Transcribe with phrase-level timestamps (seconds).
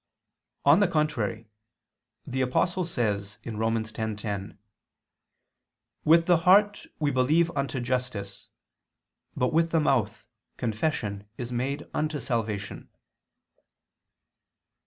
[0.65, 1.47] On the contrary,
[2.25, 3.75] The Apostle says (Rom.
[3.75, 4.57] 10:10):
[6.03, 8.49] "With the heart we believe unto justice;
[9.37, 10.27] but with the mouth,
[10.57, 12.89] confession is made unto salvation."